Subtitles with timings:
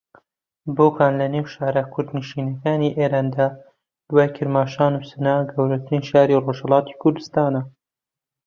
[0.75, 3.47] بۆکان لە نێو شارە کوردنشینەکانی ئێراندا
[4.07, 7.61] دوای کرماشان و سنە گەورەترین شاری ڕۆژھەڵاتی کوردستانە